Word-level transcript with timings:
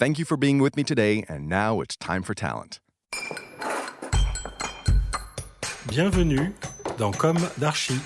Thank 0.00 0.18
you 0.18 0.24
for 0.24 0.38
being 0.38 0.62
with 0.62 0.78
me 0.78 0.82
today, 0.82 1.26
and 1.28 1.46
now 1.46 1.82
it's 1.82 1.94
time 1.94 2.22
for 2.22 2.32
talent. 2.32 2.80
Bienvenue 5.88 6.54
dans 6.96 7.14
Com 7.14 7.36
d'Archi. 7.58 8.00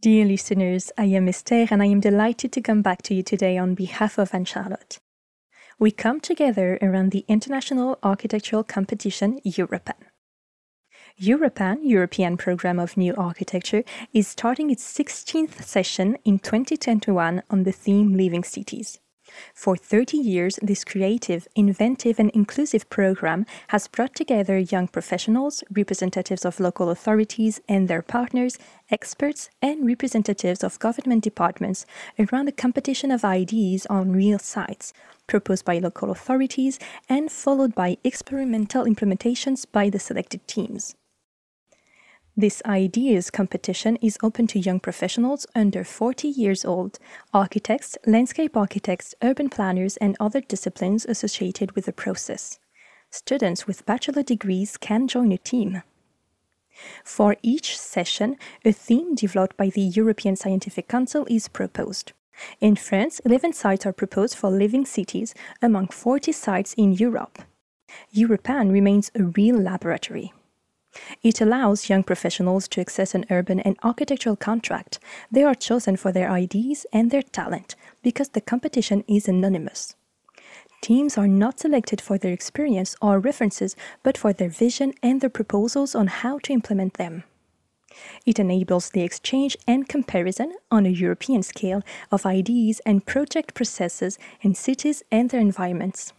Dear 0.00 0.24
listeners, 0.24 0.90
I 0.96 1.04
am 1.04 1.28
Esther 1.28 1.66
and 1.70 1.82
I 1.82 1.86
am 1.86 2.00
delighted 2.00 2.50
to 2.52 2.62
come 2.62 2.80
back 2.80 3.02
to 3.02 3.14
you 3.14 3.22
today 3.22 3.58
on 3.58 3.74
behalf 3.74 4.16
of 4.16 4.32
Anne 4.32 4.46
Charlotte. 4.46 4.96
We 5.78 5.90
come 5.90 6.18
together 6.18 6.78
around 6.80 7.10
the 7.10 7.26
international 7.28 7.98
architectural 8.02 8.64
competition 8.64 9.38
Europan. 9.44 10.09
Europan, 11.20 11.80
European 11.82 12.38
Program 12.38 12.78
of 12.78 12.96
New 12.96 13.14
Architecture, 13.14 13.84
is 14.14 14.26
starting 14.26 14.70
its 14.70 14.82
16th 14.82 15.62
session 15.62 16.16
in 16.24 16.38
2021 16.38 17.42
on 17.50 17.62
the 17.64 17.72
theme 17.72 18.14
Living 18.14 18.42
Cities. 18.42 19.00
For 19.54 19.76
30 19.76 20.16
years, 20.16 20.58
this 20.62 20.82
creative, 20.82 21.46
inventive, 21.54 22.18
and 22.18 22.30
inclusive 22.30 22.88
program 22.88 23.44
has 23.68 23.86
brought 23.86 24.14
together 24.14 24.58
young 24.58 24.88
professionals, 24.88 25.62
representatives 25.70 26.46
of 26.46 26.58
local 26.58 26.88
authorities 26.88 27.60
and 27.68 27.86
their 27.86 28.00
partners, 28.00 28.56
experts, 28.90 29.50
and 29.60 29.86
representatives 29.86 30.64
of 30.64 30.78
government 30.78 31.22
departments 31.22 31.84
around 32.18 32.48
a 32.48 32.52
competition 32.52 33.10
of 33.10 33.26
ideas 33.26 33.84
on 33.86 34.10
real 34.12 34.38
sites, 34.38 34.94
proposed 35.26 35.66
by 35.66 35.78
local 35.78 36.10
authorities 36.10 36.78
and 37.10 37.30
followed 37.30 37.74
by 37.74 37.98
experimental 38.04 38.86
implementations 38.86 39.66
by 39.70 39.90
the 39.90 39.98
selected 39.98 40.48
teams. 40.48 40.96
This 42.36 42.62
ideas 42.64 43.30
competition 43.30 43.96
is 43.96 44.16
open 44.22 44.46
to 44.48 44.58
young 44.58 44.80
professionals 44.80 45.46
under 45.54 45.82
40 45.82 46.28
years 46.28 46.64
old, 46.64 46.98
architects, 47.34 47.98
landscape 48.06 48.56
architects, 48.56 49.14
urban 49.20 49.48
planners, 49.50 49.96
and 49.96 50.16
other 50.20 50.40
disciplines 50.40 51.04
associated 51.04 51.72
with 51.72 51.86
the 51.86 51.92
process. 51.92 52.58
Students 53.10 53.66
with 53.66 53.84
bachelor 53.84 54.22
degrees 54.22 54.76
can 54.76 55.08
join 55.08 55.32
a 55.32 55.38
team. 55.38 55.82
For 57.04 57.36
each 57.42 57.76
session, 57.76 58.36
a 58.64 58.72
theme 58.72 59.16
developed 59.16 59.56
by 59.56 59.68
the 59.68 59.82
European 59.82 60.36
Scientific 60.36 60.88
Council 60.88 61.26
is 61.28 61.48
proposed. 61.48 62.12
In 62.60 62.76
France, 62.76 63.20
11 63.24 63.52
sites 63.52 63.84
are 63.84 63.92
proposed 63.92 64.36
for 64.36 64.50
living 64.50 64.86
cities 64.86 65.34
among 65.60 65.88
40 65.88 66.32
sites 66.32 66.74
in 66.74 66.92
Europe. 66.92 67.40
Europan 68.14 68.70
remains 68.70 69.10
a 69.14 69.24
real 69.24 69.56
laboratory. 69.56 70.32
It 71.22 71.40
allows 71.40 71.88
young 71.88 72.02
professionals 72.02 72.66
to 72.68 72.80
access 72.80 73.14
an 73.14 73.24
urban 73.30 73.60
and 73.60 73.76
architectural 73.82 74.36
contract. 74.36 74.98
They 75.30 75.44
are 75.44 75.54
chosen 75.54 75.96
for 75.96 76.12
their 76.12 76.30
ideas 76.30 76.86
and 76.92 77.10
their 77.10 77.22
talent 77.22 77.76
because 78.02 78.30
the 78.30 78.40
competition 78.40 79.04
is 79.06 79.28
anonymous. 79.28 79.94
Teams 80.80 81.18
are 81.18 81.28
not 81.28 81.60
selected 81.60 82.00
for 82.00 82.16
their 82.16 82.32
experience 82.32 82.96
or 83.02 83.20
references, 83.20 83.76
but 84.02 84.16
for 84.16 84.32
their 84.32 84.48
vision 84.48 84.94
and 85.02 85.20
their 85.20 85.30
proposals 85.30 85.94
on 85.94 86.06
how 86.06 86.38
to 86.38 86.52
implement 86.52 86.94
them. 86.94 87.24
It 88.24 88.38
enables 88.38 88.90
the 88.90 89.02
exchange 89.02 89.56
and 89.66 89.88
comparison 89.88 90.54
on 90.70 90.86
a 90.86 90.90
European 90.90 91.42
scale 91.42 91.82
of 92.10 92.24
ideas 92.24 92.80
and 92.86 93.04
project 93.04 93.54
processes 93.54 94.18
in 94.40 94.54
cities 94.54 95.02
and 95.10 95.28
their 95.28 95.40
environments. 95.40 96.12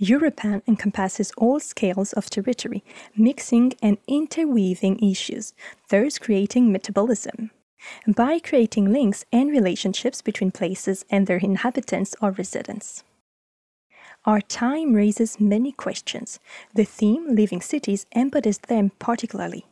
Europan 0.00 0.62
encompasses 0.66 1.32
all 1.36 1.60
scales 1.60 2.12
of 2.14 2.30
territory, 2.30 2.82
mixing 3.16 3.72
and 3.82 3.98
interweaving 4.06 4.98
issues, 4.98 5.52
thus 5.88 6.18
creating 6.18 6.72
metabolism. 6.72 7.50
By 8.06 8.38
creating 8.40 8.92
links 8.92 9.24
and 9.32 9.50
relationships 9.50 10.20
between 10.20 10.50
places 10.50 11.04
and 11.10 11.26
their 11.26 11.38
inhabitants 11.38 12.14
or 12.20 12.32
residents. 12.32 13.04
Our 14.26 14.42
time 14.42 14.92
raises 14.92 15.40
many 15.40 15.72
questions. 15.72 16.40
The 16.74 16.84
theme, 16.84 17.34
Living 17.34 17.62
Cities, 17.62 18.04
embodies 18.14 18.58
them 18.58 18.90
particularly. 18.98 19.64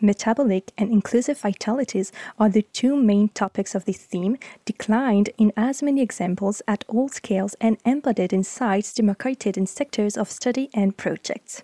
Metabolic 0.00 0.72
and 0.76 0.90
inclusive 0.90 1.38
vitalities 1.38 2.12
are 2.38 2.48
the 2.48 2.62
two 2.62 2.96
main 2.96 3.28
topics 3.28 3.74
of 3.74 3.84
this 3.84 3.98
theme, 3.98 4.36
declined 4.64 5.30
in 5.38 5.52
as 5.56 5.82
many 5.82 6.02
examples 6.02 6.62
at 6.66 6.84
all 6.88 7.08
scales 7.08 7.54
and 7.60 7.78
embodied 7.84 8.32
in 8.32 8.44
sites 8.44 8.92
demarcated 8.92 9.56
in 9.56 9.66
sectors 9.66 10.16
of 10.16 10.30
study 10.30 10.68
and 10.74 10.96
projects. 10.96 11.62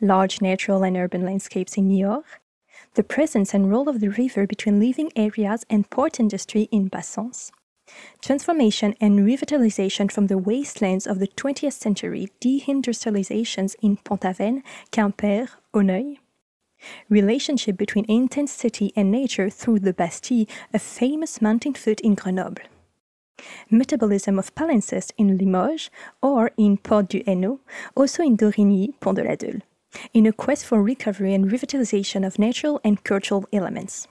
Large 0.00 0.40
natural 0.40 0.82
and 0.82 0.96
urban 0.96 1.24
landscapes 1.24 1.76
in 1.76 1.88
Niort, 1.88 2.24
the 2.94 3.04
presence 3.04 3.54
and 3.54 3.70
role 3.70 3.88
of 3.88 4.00
the 4.00 4.08
river 4.08 4.46
between 4.46 4.80
living 4.80 5.12
areas 5.14 5.64
and 5.70 5.88
port 5.90 6.18
industry 6.18 6.68
in 6.72 6.90
Bassens, 6.90 7.50
transformation 8.22 8.94
and 9.00 9.20
revitalization 9.20 10.10
from 10.10 10.26
the 10.26 10.38
wastelands 10.38 11.06
of 11.06 11.18
the 11.18 11.28
20th 11.28 11.72
century 11.72 12.28
deindustrializations 12.40 13.74
in 13.82 13.96
Pont-Aven, 13.98 14.62
Quimper, 14.92 15.48
Auneuil, 15.74 16.18
relationship 17.08 17.76
between 17.76 18.04
intense 18.08 18.52
city 18.52 18.92
and 18.94 19.10
nature 19.10 19.50
through 19.50 19.80
the 19.80 19.92
Bastille, 19.92 20.46
a 20.72 20.78
famous 20.78 21.40
mountain 21.40 21.74
foot 21.74 22.00
in 22.00 22.14
Grenoble. 22.14 22.62
Metabolism 23.70 24.38
of 24.38 24.54
palimpsest 24.54 25.12
in 25.16 25.38
Limoges 25.38 25.90
or 26.20 26.50
in 26.56 26.76
Porte 26.76 27.08
du 27.08 27.22
Hainaut, 27.24 27.60
also 27.94 28.22
in 28.22 28.36
Dorigny, 28.36 28.98
Pont 29.00 29.16
de 29.16 29.24
la 29.24 29.36
in 30.12 30.26
a 30.26 30.32
quest 30.32 30.66
for 30.66 30.82
recovery 30.82 31.32
and 31.34 31.50
revitalization 31.50 32.26
of 32.26 32.38
natural 32.38 32.80
and 32.84 33.04
cultural 33.04 33.46
elements 33.52 34.06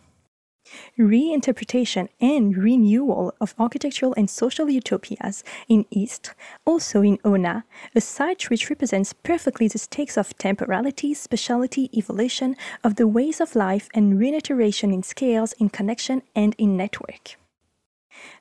reinterpretation 0.97 2.09
and 2.19 2.57
renewal 2.57 3.33
of 3.39 3.55
architectural 3.59 4.13
and 4.17 4.29
social 4.29 4.69
utopias 4.69 5.43
in 5.67 5.85
East, 5.89 6.33
also 6.65 7.01
in 7.01 7.19
Ona, 7.23 7.63
a 7.95 8.01
site 8.01 8.49
which 8.49 8.69
represents 8.69 9.13
perfectly 9.13 9.67
the 9.67 9.77
stakes 9.77 10.17
of 10.17 10.37
temporality, 10.37 11.13
speciality, 11.13 11.89
evolution 11.97 12.55
of 12.83 12.95
the 12.95 13.07
ways 13.07 13.39
of 13.39 13.55
life, 13.55 13.89
and 13.93 14.19
reiteration 14.19 14.91
in 14.91 15.03
scales, 15.03 15.53
in 15.53 15.69
connection, 15.69 16.21
and 16.35 16.55
in 16.57 16.77
network. 16.77 17.37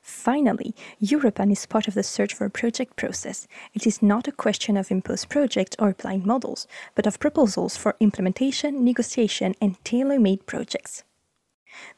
Finally, 0.01 0.73
Europan 1.01 1.51
is 1.51 1.65
part 1.65 1.87
of 1.87 1.93
the 1.93 2.03
search 2.03 2.33
for 2.33 2.49
project 2.49 2.95
process. 2.95 3.47
It 3.73 3.85
is 3.85 4.01
not 4.01 4.27
a 4.27 4.31
question 4.31 4.75
of 4.75 4.89
imposed 4.89 5.29
projects 5.29 5.75
or 5.79 5.93
blind 5.93 6.25
models, 6.25 6.67
but 6.95 7.05
of 7.05 7.19
proposals 7.19 7.77
for 7.77 7.95
implementation, 7.99 8.83
negotiation, 8.83 9.53
and 9.61 9.83
tailor 9.83 10.19
made 10.19 10.47
projects. 10.47 11.03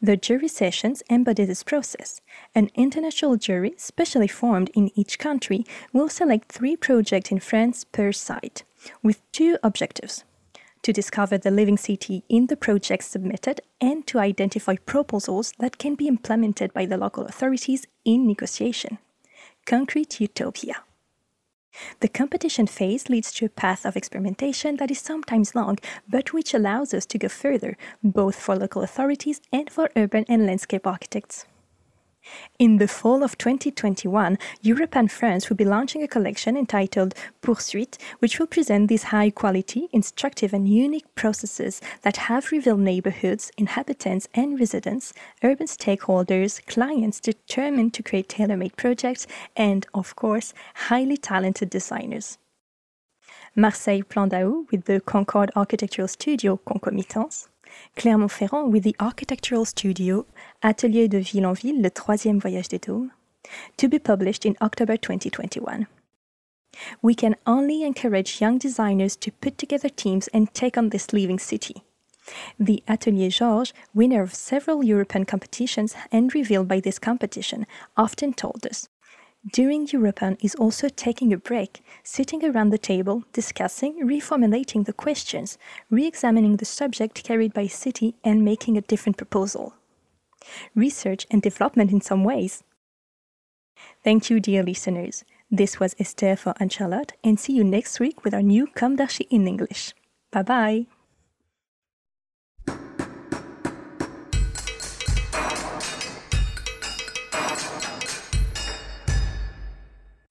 The 0.02 0.18
jury 0.18 0.48
sessions 0.48 1.04
embody 1.10 1.46
this 1.46 1.64
process. 1.64 2.22
An 2.56 2.70
international 2.76 3.38
jury, 3.38 3.74
specially 3.78 4.28
formed 4.28 4.70
in 4.74 4.92
each 4.96 5.20
country, 5.20 5.66
will 5.94 6.10
select 6.10 6.52
three 6.52 6.76
projects 6.76 7.32
in 7.32 7.40
France 7.40 7.84
per 7.84 8.12
site, 8.12 8.64
with 9.04 9.22
two 9.32 9.58
objectives 9.64 10.24
to 10.82 10.94
discover 10.94 11.38
the 11.38 11.52
living 11.52 11.78
city 11.78 12.24
in 12.30 12.48
the 12.48 12.56
projects 12.56 13.08
submitted 13.08 13.62
and 13.82 14.08
to 14.08 14.20
identify 14.20 14.76
proposals 14.86 15.54
that 15.60 15.78
can 15.78 15.96
be 15.96 16.08
implemented 16.08 16.74
by 16.74 16.86
the 16.86 16.98
local 16.98 17.26
authorities 17.26 17.86
in 18.06 18.26
negotiation. 18.28 18.98
Concrete 19.66 20.22
Utopia. 20.22 20.84
The 22.00 22.08
competition 22.08 22.68
phase 22.68 23.10
leads 23.10 23.32
to 23.34 23.46
a 23.46 23.50
path 23.50 23.86
of 23.86 23.96
experimentation 23.96 24.78
that 24.78 24.92
is 24.92 25.00
sometimes 25.00 25.56
long, 25.56 25.78
but 26.08 26.34
which 26.34 26.54
allows 26.54 26.94
us 26.94 27.06
to 27.08 27.18
go 27.18 27.30
further, 27.30 27.78
both 28.04 28.36
for 28.36 28.56
local 28.56 28.82
authorities 28.82 29.42
and 29.52 29.70
for 29.70 29.90
urban 29.96 30.26
and 30.28 30.46
landscape 30.46 30.86
architects. 30.86 31.46
In 32.58 32.78
the 32.78 32.88
fall 32.88 33.24
of 33.24 33.38
2021, 33.38 34.38
Europan 34.64 35.10
France 35.10 35.50
will 35.50 35.56
be 35.56 35.66
launching 35.66 36.04
a 36.04 36.08
collection 36.08 36.58
entitled 36.58 37.14
Poursuite, 37.42 37.98
which 38.20 38.40
will 38.40 38.48
present 38.48 38.88
these 38.88 39.04
high 39.04 39.30
quality, 39.30 39.88
instructive, 39.92 40.54
and 40.54 40.68
unique 40.68 41.14
processes 41.16 41.82
that 42.02 42.18
have 42.18 42.52
revealed 42.52 42.82
neighborhoods, 42.82 43.52
inhabitants, 43.58 44.28
and 44.34 44.60
residents, 44.60 45.14
urban 45.44 45.68
stakeholders, 45.68 46.66
clients 46.66 47.20
determined 47.20 47.94
to 47.94 48.04
create 48.04 48.30
tailor 48.30 48.58
made 48.58 48.76
projects, 48.76 49.28
and, 49.56 49.88
of 49.94 50.16
course, 50.16 50.54
highly 50.76 51.18
talented 51.18 51.70
designers. 51.70 52.38
Marseille 53.56 54.04
Plan 54.04 54.30
d'Aou 54.30 54.70
with 54.72 54.86
the 54.86 55.02
Concorde 55.02 55.52
Architectural 55.56 56.08
Studio 56.08 56.58
Concomitance, 56.58 57.50
Clermont-Ferrand 57.96 58.72
with 58.72 58.84
the 58.84 58.96
architectural 59.00 59.66
studio 59.66 60.26
Atelier 60.62 61.08
de 61.08 61.20
Ville 61.20 61.46
en 61.46 61.54
Ville, 61.54 61.82
le 61.82 61.90
troisième 61.90 62.40
voyage 62.40 62.70
des 62.70 62.80
dômes, 62.80 63.12
to 63.78 63.88
be 63.88 64.00
published 64.00 64.46
in 64.46 64.56
October 64.62 64.98
2021. 64.98 65.88
We 67.02 67.16
can 67.16 67.36
only 67.46 67.84
encourage 67.84 68.42
young 68.42 68.58
designers 68.58 69.16
to 69.18 69.32
put 69.32 69.58
together 69.58 69.90
teams 69.90 70.28
and 70.30 70.54
take 70.54 70.78
on 70.78 70.90
this 70.90 71.12
living 71.14 71.40
city. 71.40 71.84
The 72.60 72.84
Atelier 72.88 73.30
Georges, 73.30 73.74
winner 73.94 74.22
of 74.22 74.36
several 74.36 74.84
Europan 74.84 75.28
competitions 75.28 75.96
and 76.12 76.34
revealed 76.34 76.68
by 76.68 76.80
this 76.80 77.00
competition, 77.00 77.66
often 77.98 78.34
told 78.34 78.68
us 78.68 78.88
during 79.48 79.88
Europan 79.88 80.38
is 80.44 80.56
also 80.56 80.90
taking 80.90 81.32
a 81.32 81.38
break, 81.38 81.82
sitting 82.04 82.44
around 82.44 82.72
the 82.72 82.78
table, 82.78 83.24
discussing, 83.32 84.06
reformulating 84.06 84.86
the 84.86 84.94
questions, 84.94 85.58
re 85.90 86.06
examining 86.06 86.58
the 86.58 86.66
subject 86.66 87.24
carried 87.24 87.54
by 87.54 87.68
city, 87.68 88.16
and 88.24 88.44
making 88.44 88.78
a 88.78 88.82
different 88.82 89.18
proposal. 89.18 89.74
Research 90.76 91.26
and 91.32 91.42
development 91.42 91.92
in 91.92 92.02
some 92.02 92.24
ways. 92.24 92.64
Thank 94.04 94.30
you, 94.30 94.40
dear 94.40 94.62
listeners. 94.64 95.24
This 95.50 95.80
was 95.80 95.96
Esther 96.00 96.36
for 96.36 96.54
Anne 96.60 97.06
and 97.24 97.40
see 97.40 97.54
you 97.54 97.64
next 97.64 98.00
week 98.00 98.24
with 98.24 98.34
our 98.34 98.42
new 98.42 98.68
d'Archi 98.76 99.26
in 99.30 99.48
English. 99.48 99.94
Bye 100.32 100.44
bye. 100.44 100.99